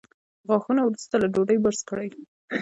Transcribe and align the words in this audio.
غاښونه 0.47 0.81
وروسته 0.83 1.15
له 1.21 1.27
ډوډۍ 1.33 1.57
برس 1.63 1.81
کړئ 1.89 2.09